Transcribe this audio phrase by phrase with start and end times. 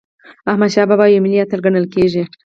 [0.51, 2.23] احمدشاه بابا یو ملي اتل ګڼل کېږي.